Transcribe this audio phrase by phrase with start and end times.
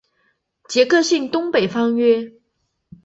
[0.67, 2.31] 杰克逊东北方约。